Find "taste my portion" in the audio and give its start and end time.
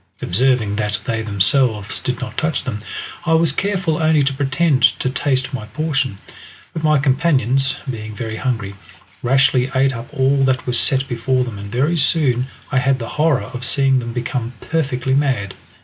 5.11-6.17